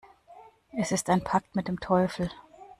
Es 0.75 0.91
ist 0.91 1.11
ein 1.11 1.23
Pakt 1.23 1.55
mit 1.55 1.67
dem 1.67 1.79
Teufel. 1.79 2.31